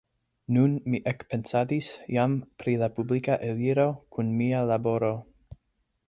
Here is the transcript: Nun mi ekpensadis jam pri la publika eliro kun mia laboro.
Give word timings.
Nun 0.55 0.71
mi 0.91 0.99
ekpensadis 1.09 1.89
jam 2.15 2.33
pri 2.61 2.73
la 2.83 2.89
publika 2.99 3.35
eliro 3.49 3.87
kun 4.17 4.33
mia 4.39 4.63
laboro. 4.73 5.13